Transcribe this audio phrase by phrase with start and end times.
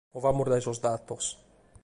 [0.13, 1.23] Movamus dae sos datos.